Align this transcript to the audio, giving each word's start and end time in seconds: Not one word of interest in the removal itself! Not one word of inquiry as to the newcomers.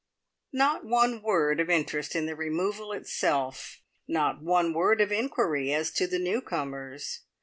Not 0.51 0.83
one 0.83 1.21
word 1.21 1.59
of 1.59 1.69
interest 1.69 2.15
in 2.15 2.25
the 2.25 2.35
removal 2.35 2.91
itself! 2.91 3.83
Not 4.07 4.41
one 4.41 4.73
word 4.73 4.99
of 4.99 5.11
inquiry 5.11 5.71
as 5.71 5.91
to 5.91 6.07
the 6.07 6.17
newcomers. 6.17 7.19